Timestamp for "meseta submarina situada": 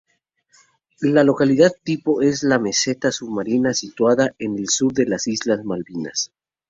2.57-4.33